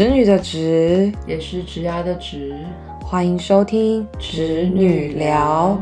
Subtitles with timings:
[0.00, 2.56] 侄女的侄，也是侄牙的侄，
[3.02, 5.78] 欢迎收听侄女聊。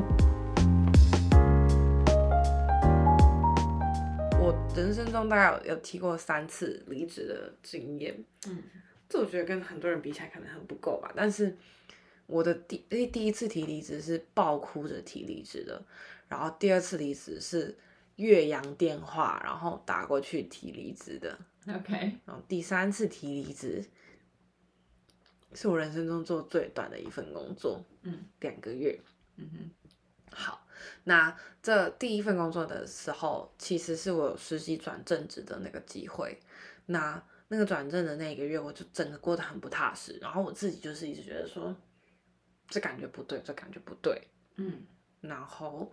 [4.40, 8.12] 我人生中大概有有提过三次离职的经验，
[8.48, 8.58] 嗯，
[9.08, 11.12] 这我觉得跟很多人比起来可能很不够吧。
[11.14, 11.56] 但是
[12.26, 15.80] 我的第第第一次提离职是爆哭着提离职的，
[16.26, 17.72] 然后第二次离职是
[18.18, 21.38] 岳阳电话，然后打过去提离职的。
[21.68, 23.84] OK，然后第三次提离职，
[25.54, 29.00] 是我人生中做最短的一份工作，嗯两个月。
[29.36, 29.70] 嗯哼，
[30.32, 30.66] 好，
[31.04, 36.38] 那这第一份工作的时候，其实是我有实习转正职的那个机会。
[36.86, 41.74] 那那个转正的那一个月，我就整个过得很不踏实，然后我自己就是一直觉得说，
[42.66, 44.20] 这感觉不对，这感觉不对。
[44.56, 44.86] 嗯
[45.20, 45.92] 然后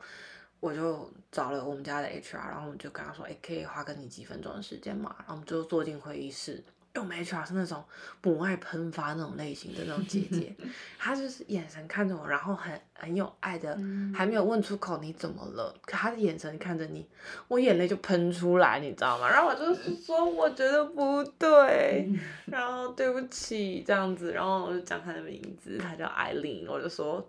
[0.59, 5.13] 我就找了我们家的 HR，然后我们就跟他说，哎、可以花跟你几分钟的时间嘛？
[5.19, 6.61] 然后我们就坐进会议室，因
[6.95, 7.83] 为我们 HR 是那种
[8.23, 10.55] 母爱喷发那种类型的那种姐姐，
[10.97, 17.05] 她就是眼神看着我，然后很很有爱的，嗯还没有问出口你怎么了，可她的眼神看着你，
[17.47, 19.29] 我眼泪就喷出来，你知道吗？
[19.29, 22.09] 然后我就是说我觉得不对，
[22.47, 27.23] 然后对不起这样子，然后我就讲她的名字，她叫艾琳，我就说，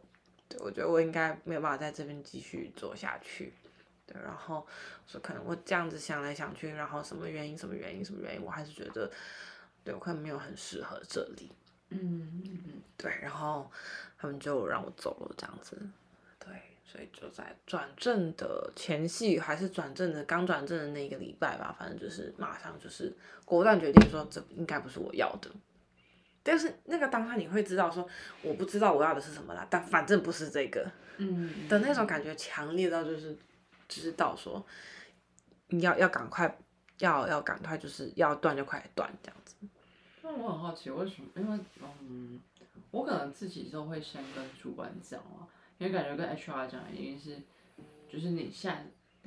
[0.49, 3.53] 对我觉得我应该没有办法在这边继续做下去，
[4.07, 9.11] 对，然后我说可能我这样子想来想去，然后什么原因什么原因什么原因，我还是觉得，
[9.85, 11.51] 对我可能没有很适合这里，
[11.91, 13.71] 嗯嗯对，然后
[14.19, 15.77] 他们就让我走了这样子，
[16.39, 16.49] 对，
[16.85, 23.13] 所以就在转正的前夕，还是转正的刚转正的那个礼拜吧，反正就是马上就是
[23.45, 25.51] 果断决定说这应该不是我要的。
[26.47, 28.07] 但是那个当下你会知道说
[28.43, 33.37] 我不知道我要的是什么啦，但反正不是这个嗯的那种感觉强烈到就是
[33.89, 34.65] 知道说
[35.69, 36.57] 你要要赶快
[36.99, 39.57] 要要赶快就是要断就快断这样子。
[40.23, 41.29] 那我很好奇，为什么？
[41.37, 41.59] 因为
[42.03, 42.41] 嗯，
[42.91, 45.47] 我可能自己就会先跟主管讲啊，
[45.79, 47.41] 因为感觉跟 HR 讲已经是，
[48.09, 48.81] 就是你下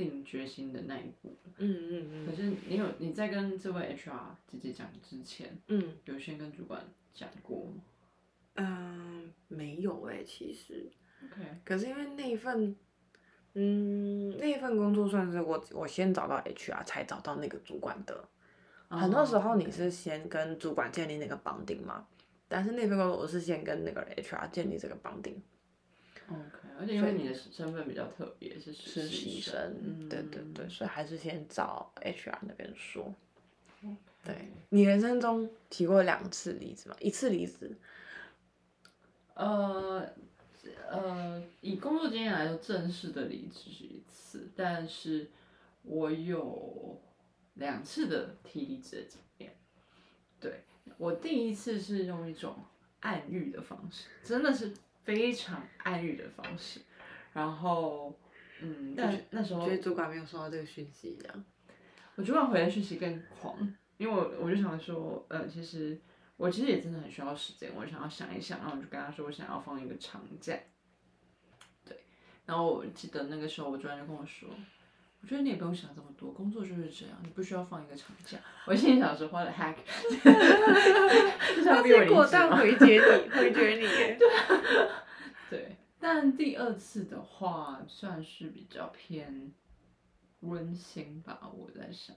[0.06, 1.52] 定决心的那一步了。
[1.58, 4.18] 嗯嗯可是你有你在跟这位 HR
[4.48, 6.82] 姐姐讲之前，嗯有先跟主管
[7.14, 7.84] 讲过吗
[8.56, 10.90] 嗯，没有哎、其实。
[11.26, 12.74] ？OK，可是因为那一份，
[13.54, 18.28] 嗯，那一份工作算是我我先找到 HR 才找到那个主管的。
[18.88, 22.08] 很多时候你是先跟主管建立那个绑定嘛，
[22.48, 25.40] 但是那份工作我是先跟那个 HR 建立这个绑定。
[26.30, 33.14] OK，而且因为你的身份比较特别，是实习习生，嗯，对对对，所以还是先找 HR 那边说。
[33.82, 33.90] 对
[34.24, 34.36] 对
[34.70, 36.96] 你人生中提过两次离职吗？
[37.00, 37.76] 一次离职？
[39.34, 40.06] 呃
[40.90, 45.30] 呃，以工作经验来说，正式的离职是一次，但是
[45.84, 47.00] 我有
[47.54, 49.56] 两次的提离职的经验。
[50.42, 50.64] 对
[50.98, 52.56] 我第一次是用一种
[53.00, 54.74] 暗喻的方式，真的是
[55.10, 56.82] 非常暗喻的方式。
[57.34, 58.16] 然后，
[58.62, 61.46] 嗯，但那时候觉得主管没有收到这个讯息，一样。
[62.14, 63.58] 我主管回来讯息更狂，
[63.98, 66.00] 因为我我就想说，呃，其实
[66.38, 70.56] 我其实也真的很需要时间，我想要想一想，然后我就跟他说我想要放一个长假，
[71.84, 72.04] 对，
[72.46, 74.48] 然后我记得那个时候我主管就跟我说，
[75.22, 78.38] 我觉得你也不用想这么多，工作就是这样，你不需要放一个长假。
[78.66, 79.76] 我心里想说，what the heck，
[81.56, 83.84] 就想逼我离职吗回绝你，回绝你。
[83.86, 84.18] 耶。
[85.50, 89.52] 对，但第二次的话算是比较偏
[90.42, 92.16] 温馨吧，我在想，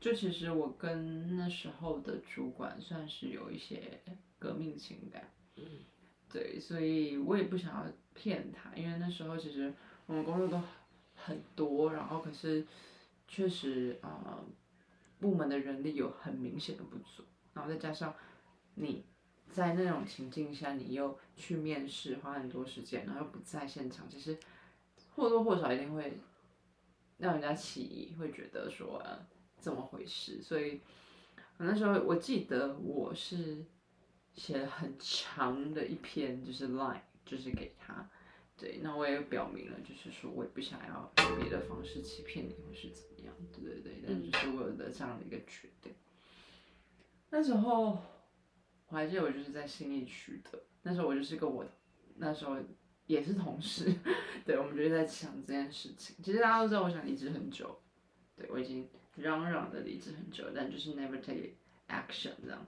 [0.00, 4.00] 就其实我跟那时候的主管算是有一些
[4.38, 5.64] 革命情感，嗯。
[6.28, 9.72] 对，所以我也不想要骗他，因为那时候其实
[10.06, 10.60] 我们工作都
[11.26, 12.64] 很多，然后可是
[13.26, 14.44] 确实啊、呃
[15.18, 18.14] 部门的人力有很明显的不足，然后再加上
[18.74, 19.02] 你
[19.50, 24.38] 在那种情境下，你又去面试，花很多时间，然后又不在现场，其实
[25.14, 26.20] 或多或少一定会
[27.16, 29.26] 让人家起疑，会觉得说、呃、
[29.58, 30.42] 怎么回事。
[30.42, 30.82] 所以
[31.56, 33.64] 我那时候我记得我是
[34.34, 38.06] 写了很长的一篇，就是 line，就是给他。
[38.58, 45.94] 对，那我也表明了，就是说我也不想要用别的方式欺骗你，或是怎么样，对对对，但就是我有的这样的一个决定。
[47.28, 47.98] 那时候
[48.88, 51.66] 我还记得我就是在信义区的，那时候我就是跟我
[52.16, 52.56] 那时候
[53.06, 53.92] 也是同事，
[54.46, 56.16] 对，我们就是在想这件事情。
[56.22, 57.78] 其实大家都知道，我想离职很久，
[58.36, 61.50] 对我已经嚷嚷的离职很久，但就是 never take
[61.88, 62.66] action 这样。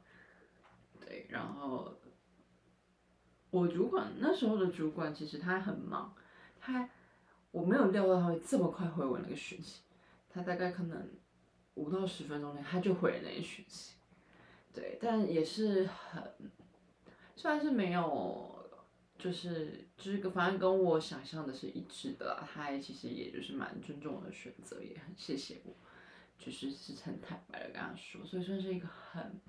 [1.00, 1.98] 对，然后
[3.50, 6.14] 我主管那时候的主管其实他很忙，
[6.60, 6.88] 他
[7.50, 9.82] 我没有料到他会这么快回我那个讯息，
[10.28, 11.08] 他大概可能
[11.74, 13.94] 五到十分钟内他就回了那个讯息。
[14.74, 16.22] 对，但也是很，
[17.34, 18.70] 虽然是没有，
[19.18, 25.74] 就是就是个反正跟我想象的是一致的啦，他其实也就是蛮尊重我的选择，也很谢谢我，
[26.38, 29.40] 就是是很坦白的跟他说，所以算是一个很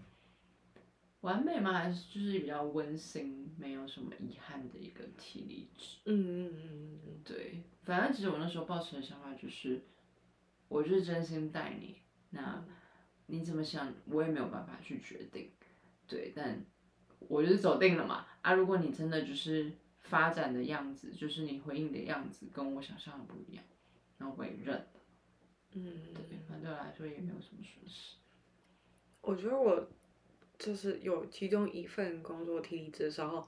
[1.22, 1.74] 完美吗？
[1.74, 5.98] 还是就是比较温馨，没有什么遗憾的一个体力值。
[6.06, 9.82] 嗯嗯嗯嗯对，反正其实我那时候抱持的想法就是，
[10.68, 11.98] 我就是真心待你，
[12.30, 12.64] 那
[13.28, 15.52] 你怎么想，我也没有办法去决定，
[16.08, 16.66] 对，但
[17.20, 18.26] 我就是走定了嘛。
[18.42, 23.64] 啊，如果你真的就是发展的样子，就是你回应的样子跟我想象的不一样，
[24.18, 24.88] 那我也认了，
[25.74, 28.16] 嗯，对，反正对我来说也没有什么损失。
[29.22, 29.86] 我觉得我
[30.60, 33.48] 就是有其中一份工作提离职的时候，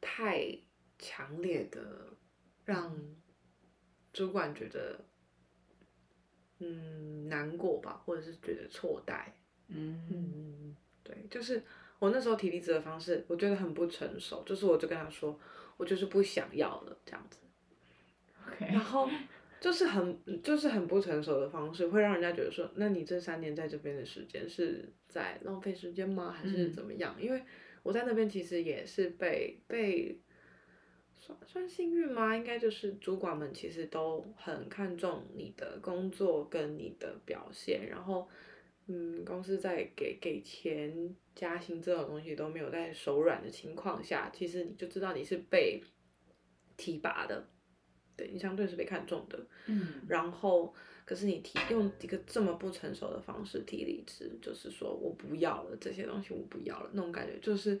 [0.00, 0.58] 太
[0.98, 2.12] 强烈的
[2.64, 2.94] 让
[4.12, 5.04] 主管觉得
[6.58, 9.32] 嗯难过吧，或者是觉得错待。
[9.68, 11.62] 嗯嗯，对，就是
[11.98, 15.38] 我那时候提离职的方式，我觉得很不成熟，就是我就跟他说，
[15.76, 17.38] 我就是不想要了这样子。
[18.58, 19.08] 然后
[19.66, 26.30] 就是很就是很不成熟的方式，会让人家觉得说，那你这三年在这边的时间是在浪费时间吗？
[26.30, 27.16] 还是怎么样？
[27.20, 27.42] 因为
[27.82, 30.20] 我在那边其实也是被被
[31.18, 32.36] 算算幸运吗？
[32.36, 38.28] 应该就是主管们其实都很看重你的工作跟你的表现，然后
[38.86, 45.82] 嗯，公司在给给钱加薪这种东西都没有在手软的情况下，其实你就知道你是被
[46.76, 47.48] 提拔的。
[48.16, 50.74] 对你相对是被看中的，嗯然后
[51.04, 57.78] 可是你提用一个这么不成熟的方式提离职，就是说我不要了这些东西，我不要了那种感觉，就是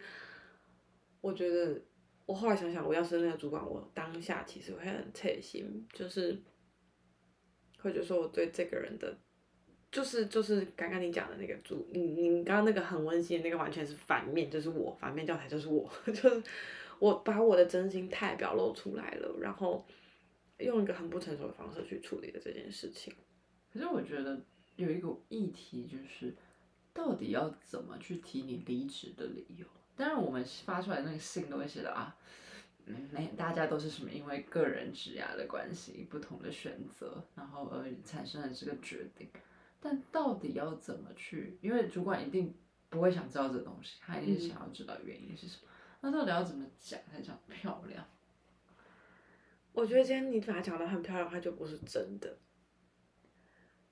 [1.20, 1.80] 我觉得
[2.26, 6.38] 我后来想想，我要是那个主管，我当下其实会很贴心，就是
[7.78, 9.16] 会觉得说我对这个人的。
[9.92, 16.42] 就是就是刚刚你讲的那个主，你你刚刚那个很温馨的那个完全是反面，就是我反面教材就是我， 就是
[16.98, 19.86] 我把我的真心太表露出来了，然后
[20.58, 23.14] 用一个很不成熟的方式去处理的这件事情。
[23.72, 24.40] 可是我觉得
[24.76, 26.34] 有一个议题就是，
[26.94, 29.66] 到底要怎么去提你离职的理由？
[29.94, 32.16] 当然，我们发出来那个信都会写的啊，
[32.84, 39.28] 嗯，没大家都是什么因为个人职涯的关系，不同的选择，然后而产生了这个决定。
[39.80, 41.58] 但到底要怎么去？
[41.60, 42.54] 因为主管一定
[42.88, 45.68] 不会想知道这东西，他一定是想要知道原因是什么。
[46.00, 48.06] 那到底要怎么讲才讲漂亮？
[49.76, 52.34] 我觉得今天你把它讲的很漂亮，它就不是真的。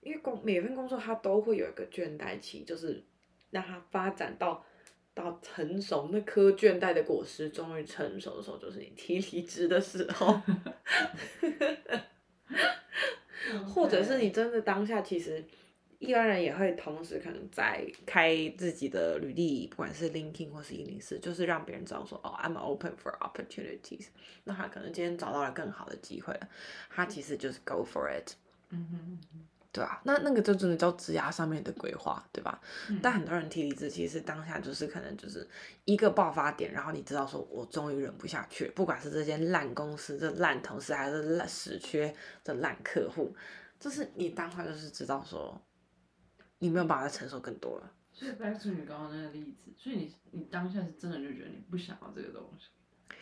[0.00, 3.04] 因为工每份工作它都会有一个倦怠期，就是
[3.50, 4.64] 让它发展到
[5.12, 10.32] 到成熟，那颗倦怠的果实终于成熟的时候，就是你提离职的时候
[13.68, 15.44] 或者是你真的当下其实。
[16.04, 24.06] 一般人也会同时可能在开自己的履历，不管是 LinkedIn 或是一零四，就是让别人知道说，哦，I'm open for opportunities。
[24.44, 26.48] 那他可能今天找到了更好的机会了，
[26.90, 28.32] 他其实就是 go for it，
[28.70, 29.40] 嗯哼嗯
[29.72, 32.60] 对啊，那那个就真的叫职涯上面的规划，对吧？
[32.88, 35.44] 嗯但很多人提离职，其实当下就是可能就是
[35.84, 42.14] 一个爆发点，然后你知道说，我终于忍不下去，不管是这间烂公司、这烂同事，还是烂死缺
[42.44, 43.34] 这烂客户，
[43.80, 45.60] 就是你当下就是知道说。
[46.58, 47.92] 你没有办法承受更多了。
[48.12, 52.68] 所以 back to 你刚刚那个例子，所以你你当下是真的就觉得你不想要这个东西，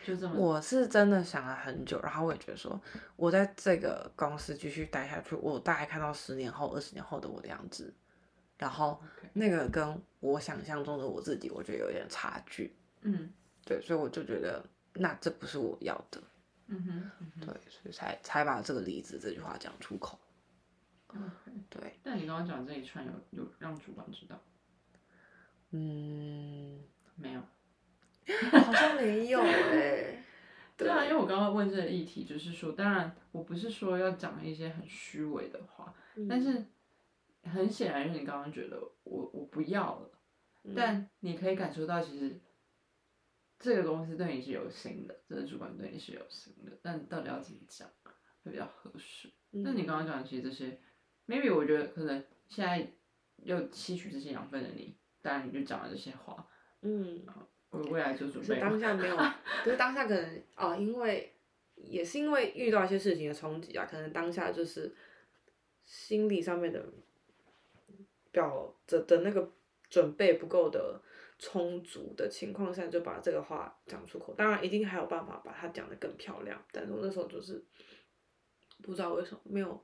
[0.05, 2.79] 就这么我是真的想了很久，然后我也觉得说，
[3.15, 7.91] 我在这个公司继续待下去，我大概看到十年后、二十年后的我的样子，
[8.57, 9.01] 然后
[9.33, 12.75] 那个跟我想象中的我自己，我觉得有点差距。
[13.01, 13.31] 嗯
[13.65, 14.63] 对，所以我就觉得，
[14.93, 16.21] 那这不是我要的。
[16.67, 20.19] 嗯哼嗯哼对，所以才才把这个离职这句话讲出口。
[22.03, 24.39] 但你刚刚讲这一串有有让主管知道？
[25.71, 26.79] 嗯，
[27.15, 27.41] 没有？
[28.51, 30.23] 好像没有哎、
[30.77, 35.93] 对啊，因为我刚刚问这个议题，就是说，当然我不是说要讲一些很虚伪的话，
[36.29, 36.65] 但是
[37.43, 40.11] 很显然，就是你刚刚觉得我我不要了，
[40.63, 40.73] 嗯。
[40.75, 42.39] 但你可以感受到其实
[43.59, 47.89] 这个公司对你是有心的，这个主管对你是有心的，但到底要怎么讲
[48.43, 49.31] 会比较合适？
[49.51, 50.79] 那你刚刚讲的其实这些
[51.27, 52.87] ，maybe 我觉得可能现在
[53.37, 56.47] 又吸取这些养分的你，当然你就讲了这些话，
[56.81, 57.25] 嗯。
[57.69, 59.17] 我未来就准备当下没有，
[59.63, 61.33] 可是当下可能哦，因为
[61.73, 64.95] 也是因为遇到一些事情的冲击啊，可能当下就是
[65.83, 66.85] 心理上面的
[68.31, 69.51] 表的的那个
[69.89, 71.01] 准备不够的
[71.39, 74.35] 充足的情况下，就把这个话讲出口。
[74.35, 77.65] 当然，一定还有办法把它讲得更漂亮，但是我那时候就是
[78.83, 79.83] 不知道为什么没有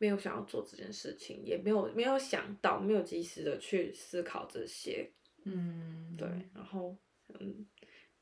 [0.00, 5.12] 没有想要做这件事情，也没有没有想到，没有及时的去思考这些。
[5.44, 6.96] 嗯，对，然后
[7.28, 7.66] 嗯，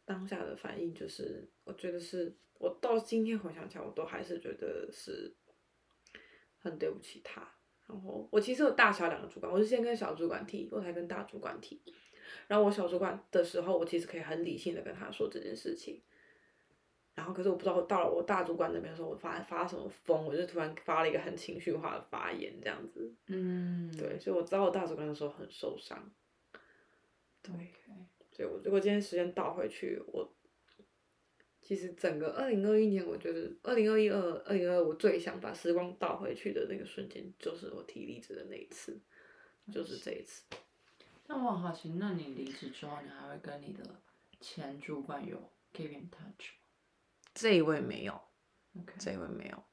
[0.04, 5.32] 当下的反应就是，我觉得是我到今天回想起来，我都还是觉得是
[6.58, 7.48] 很对不起他。
[7.86, 11.80] 然后我其实有大小两个主管，我是先跟小主管提，我才跟大主管提。
[12.48, 16.02] 然后我小主管的时候，我其实可以很理性的跟他说这件事情。
[17.18, 23.12] 然后可是我不知道到了我大主管那边的时候，我发发什么疯，我就突然发了一个很情绪化的发言，这样子。
[23.26, 26.08] 嗯，对，所以我知道我大主管的时候很受伤。
[27.42, 27.52] 对。
[28.30, 30.32] 所以我如果今天时间倒回去，我
[31.60, 38.96] 其实整个二零二一年，我觉得二零二一、二二零二，我最想把时光倒回去的那个瞬间，就是我提离职的那一次，
[39.72, 40.44] 就是这一次。
[41.26, 43.82] 那我很好奇，那你离职之后，你还会跟你的
[44.40, 45.36] 前主管有
[45.74, 46.67] keep in touch 吗
[47.38, 48.20] 这一位没有
[48.98, 49.64] 这一位没有。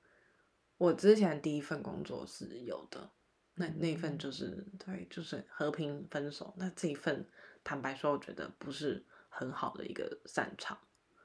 [0.78, 3.10] 我之前第一份工作是有的，
[3.56, 6.54] 那那一份就是对，就是和平分手。
[6.58, 7.28] 那这一份，
[7.64, 10.78] 坦白说，我觉得不是很好的一个擅长。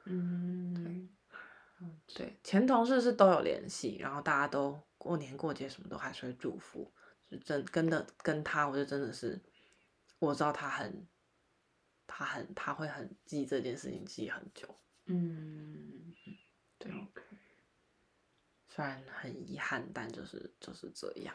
[0.06, 1.10] 嗯，
[2.06, 6.90] 对，前同事是都有联系，然后大家都过年过节什么都还是会祝福，
[7.30, 9.38] 就真跟的跟他，我就真的是
[10.18, 11.06] 我知道他很，
[12.06, 14.74] 他很他会很记这件事情记很久，
[15.12, 16.14] 嗯，
[16.78, 17.20] 对，OK，
[18.68, 21.34] 虽然很遗憾，但就是就是这样。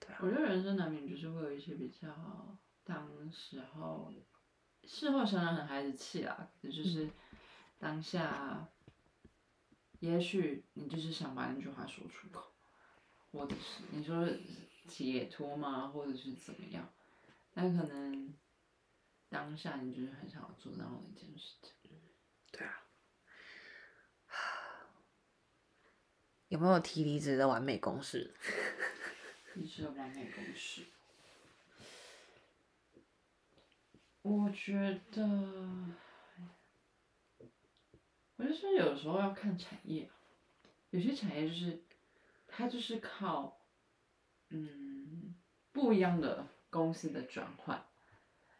[0.00, 4.10] 对啊我，觉得人生难免就是会有一些比较当时候
[4.84, 7.10] 事后想想很孩子气啦，可是就是
[7.78, 8.66] 当下，
[10.00, 12.50] 也许你就是想把那句话说出口，
[13.30, 14.26] 或者是你说
[14.88, 16.90] 解脱吗，或者是怎么样，
[17.52, 18.34] 但可能
[19.28, 21.72] 当下你就是很想要做到的一件事情。
[22.52, 22.82] 对啊。
[26.48, 28.32] 有没有提离职的完美公式？
[29.54, 30.84] 你是完美公式。
[34.22, 35.22] 我觉得，
[38.36, 40.14] 我就说有时候要看产业啊，
[40.90, 41.82] 有些产业就是，
[42.46, 43.60] 它就是靠，
[44.50, 45.34] 嗯，
[45.72, 47.84] 不一样的公司的转换，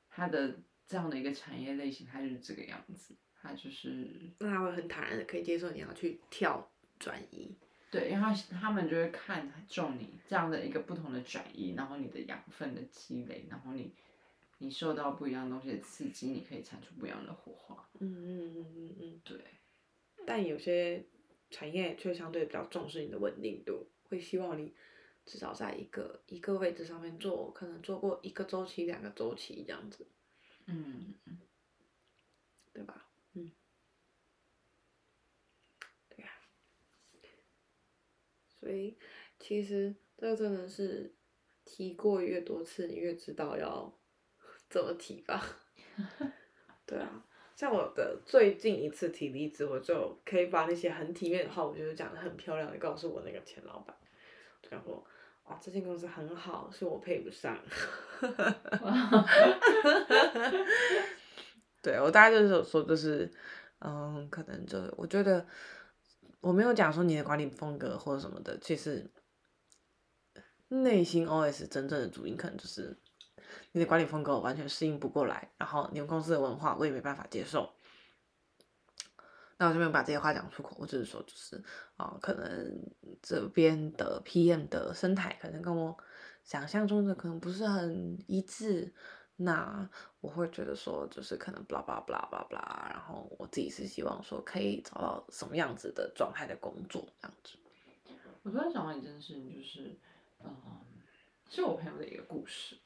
[0.09, 7.57] 它的这样的一个产业类型，它就是这个样子，它就是那他会很坦然的可以接受你要去跳转移。
[7.91, 13.93] 对，因为他他们就会看重你这样的一个不同的转移，然后你的养分的积累，然后你
[14.59, 17.89] 你受到不一样的东西的刺激，你可以产出不一样的火花。
[18.01, 19.21] 嗯嗯嗯嗯嗯。
[19.25, 19.39] 对，
[20.27, 21.05] 但有些
[21.51, 24.75] 产业却相对比较重视你的稳定度，会希望你
[25.25, 30.07] 至少在一个一个位置上面做，可能做过一个周期、两个周期这样子，
[30.67, 31.15] 嗯，
[32.73, 33.07] 对吧？
[33.35, 33.51] 嗯，
[36.09, 36.31] 对呀、
[38.67, 38.99] 所以
[39.39, 41.15] 其实这个真的是
[41.65, 43.97] 提过越多次，你越知道要
[44.69, 45.41] 怎么提吧。
[46.85, 53.97] 对啊，像我的最近一次提离职，我就可以把那些很体面的话，我觉得讲的很漂亮的告诉我那个前老板，
[54.61, 55.07] 就讲说，
[55.45, 57.57] 哇，这间公司很好，是我配不上。
[61.81, 63.31] 对我大概就是说，就是，
[63.79, 65.47] 嗯，可能就我觉得
[66.41, 69.11] 我没有讲说你的管理风格或者什么的，其实
[70.69, 72.99] 内心 OS 真正的主因可能就是
[73.73, 77.73] 你的管理风格完全适应不过来，然后你们公司的文化我也没办法接受。
[79.59, 81.65] 那我就没有把这些话讲出口，我只是说，就是
[81.97, 82.79] 啊、可能
[83.23, 85.97] 这边的 PM 的生态可能跟我
[86.45, 88.93] 想象中的可能不是很一致，
[89.37, 89.89] 那
[90.21, 97.59] 我会觉得说，就是可能 blah blah blah blah blah，然后我自己是希望说可以找到什么样子的状态的工作，这样子。
[98.43, 99.99] 我突然想到一件事情，就是，
[100.43, 100.57] 嗯，
[101.51, 102.77] 是我朋友的一个故事，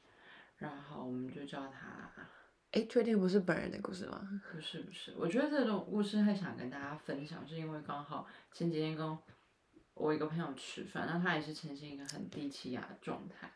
[0.57, 2.11] 然后我们就叫他
[2.71, 4.27] 哎，确定不是本人的故事吗？
[4.51, 9.17] 不是不是，我觉得这种故事很想跟大家分享，是因为刚好前几天跟
[9.93, 13.51] 我一个朋友吃饭，那他也是呈现一个很低气压的状态，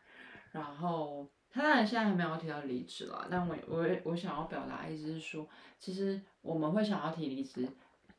[0.52, 5.48] 然后他当然现在还没有提到离职了，但我我我想要表达的意思是说，
[5.78, 7.66] 其实我们会想要提离职，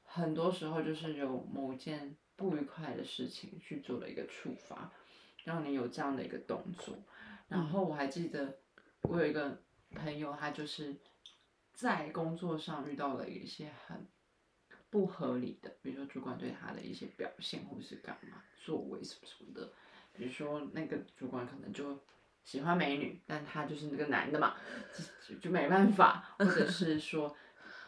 [0.04, 4.92] 很多时候就是有某件不愉快的事情去做了一个触发，
[5.44, 6.96] 让你有这样的一个动作，
[7.48, 8.58] 然后我还记得
[9.04, 10.96] 我有一个朋友，他就是
[11.74, 14.08] 在工作上遇到了一些很
[14.90, 19.72] 不合理的，比如说主管对他的一些表现，或是干嘛作为什么什么的，
[20.12, 22.00] 比如说那个主管可能就
[22.48, 24.56] 喜欢美女，但他就是那个男的嘛，
[25.28, 27.36] 就就就没办法， 或者是说。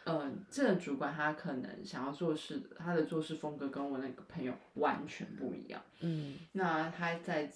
[0.04, 5.80] 嗯，这个主管他可能想要做事，他的做事风格跟我那个朋友完全不一样。
[6.00, 7.52] 嗯那他在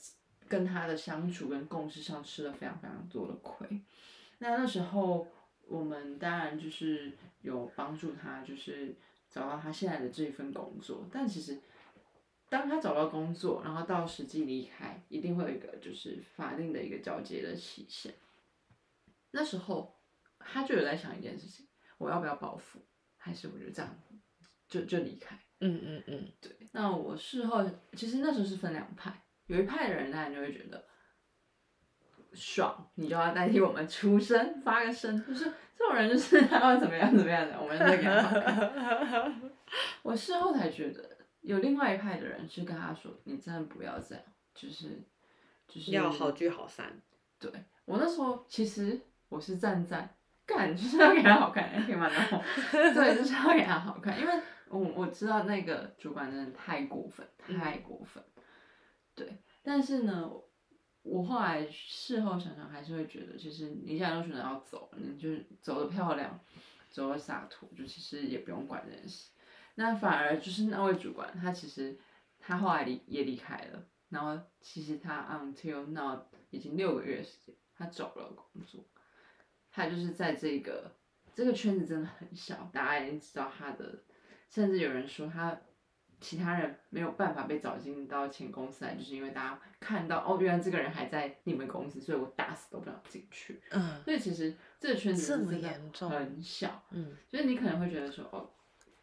[0.47, 3.81] 跟他的相处跟共事上吃了非常非常多的亏。
[4.39, 5.27] 那那时候
[5.67, 8.95] 我们当然就是有帮助他，就是
[9.31, 11.09] 找到他现在的这一份工作。
[11.11, 11.59] 但其实，
[12.55, 18.15] 当他找到工作，然后到实际离开，一定会有一个就是法定的一个交接的期限。
[19.33, 19.99] 那时候
[20.39, 21.67] 他就有在想一件事情：
[21.99, 22.81] 我要不要报复，
[23.17, 23.93] 还是我就这样
[24.69, 25.37] 就就离开？
[25.59, 26.53] 嗯嗯嗯，对。
[26.71, 30.85] 那我事后其实那时候是分两派，有一派的人当然就会觉得。
[32.33, 35.45] 爽，你就要代替我们出声发个声，就是
[35.77, 39.33] 这种人就是 他要怎么样怎么样的，我们再给他。
[40.03, 41.09] 我事后才觉得，
[41.45, 44.25] 有另外一派的人是跟他说：“你真的不要这样，
[44.55, 45.01] 就是
[45.69, 47.01] 就是要好聚好散。”
[47.39, 47.51] 对
[47.85, 52.09] 我那时候其实我是站在干，就是要给他好看，可以吗？
[52.09, 52.41] 然 后
[52.73, 54.33] 对，就是要给他好看，因为
[54.69, 58.23] 我我知道那个主管真的太过分，太过分。
[59.15, 60.31] 对，但是呢。
[61.07, 65.29] 我后来事后想想，还是会觉得，其实你现在都选择要走，你就
[65.61, 66.41] 走的漂亮，
[66.89, 69.29] 走的洒脱，就其实也不用管这件事。
[69.75, 71.99] 那反而就是那位主管，他其实
[72.39, 76.19] 他后来离也离开了，然后其实他 until now
[76.51, 78.85] 已经六个月时间，他找了工作，
[79.71, 80.93] 他就是在这个
[81.35, 84.03] 这个圈子真的很小，大家已经知道他的，
[84.49, 85.59] 甚至有人说他。
[86.21, 93.61] 其他人没有办法被找进到前公司来，就是因为大家看到哦，原来这个人还在你们公司，所以我打死都不想进去。
[93.73, 95.69] 嗯，所以其实这个圈子真的
[96.09, 96.83] 很小。
[96.93, 98.49] 嗯，就是你可能会觉得说哦，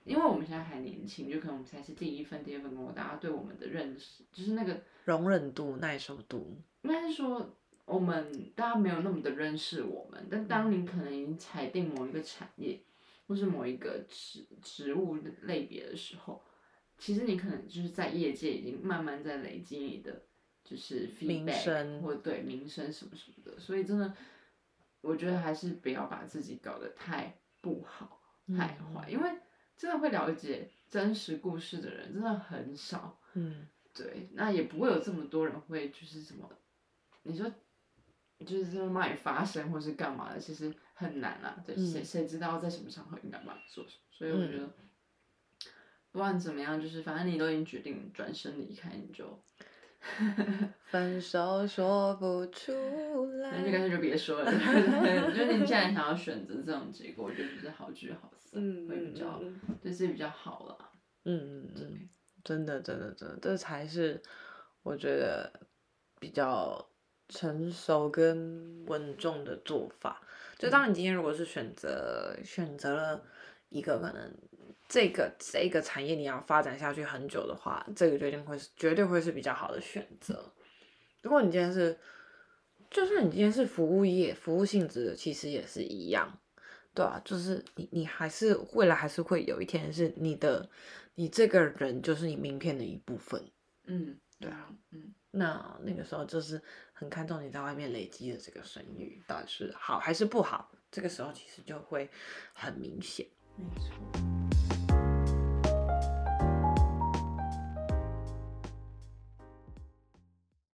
[0.03, 7.55] 因为我们现在还年轻，就可能我们才是第一份、第二份工作，大家对我们的认识就是那个容忍度、耐受度，应该是说
[7.85, 10.27] 我们大家没有那么的认识我们。
[10.29, 12.79] 但当你可能已经踩定某一个产业
[13.27, 16.41] 或是某一个职职务类别的时候。
[16.97, 20.21] 其实你可能就是在业界已经慢慢在累积你的
[20.63, 24.13] 就是 feedback 或对名声什么什么的，所以真的，
[25.01, 28.21] 我觉得还是不要把自己搞得太不好
[28.55, 29.31] 太坏，因为
[29.77, 33.19] 真的会了解真实故事的人真的很少。
[33.33, 36.49] 嗯，对，那也不会有这么多人会就是什么，
[37.23, 37.49] 你说
[38.45, 41.61] 就是在帮你发声或是干嘛的，其实很难啊。
[41.65, 44.01] 对，谁谁知道在什么场合应该帮你做什么？
[44.11, 44.69] 所以我觉得。
[46.11, 49.41] 不管怎么样，就是反正你都已经决定转身离开，你就
[50.83, 52.73] 分手说不出
[53.39, 54.51] 来，那就干脆就别说了。
[54.51, 59.41] 我觉得你既然想要选择这种结果，我觉得就是好聚好散会比较，
[59.81, 60.77] 对自己比较好了。
[61.25, 62.09] 嗯嗯嗯，
[62.43, 64.21] 真的真的真的，这才是
[64.83, 65.51] 我觉得
[66.19, 66.89] 比较
[67.29, 70.21] 成熟跟稳重的做法。
[70.57, 73.23] 就当你今天如果是选择选择了
[73.69, 74.33] 一个可能。
[74.89, 80.53] 这个这个产业你要发展下去很久的话，这个决定会是绝对会是比较好的选择。
[81.21, 81.97] 如果你今天是，
[82.89, 86.40] 就算你今天是服务业，服务性质的，其实也是一样，
[86.93, 90.69] 对啊，就是你你还是未来还是会有一天是你的，
[91.15, 93.41] 你这个人就是你名片的一部分。
[93.85, 102.09] 嗯，对啊，嗯，那那个时候就是很看重你在外面累积的这个声誉到底是好还是不好，这个时候其实就会
[102.53, 103.25] 很明显。
[103.55, 104.40] 没错。